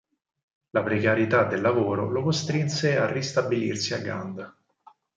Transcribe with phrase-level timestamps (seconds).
[0.71, 4.55] La precarietà del lavoro lo costrinse a ristabilirsi a Gand.